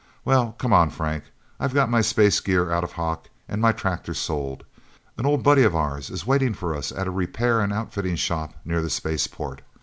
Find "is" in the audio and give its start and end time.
6.09-6.25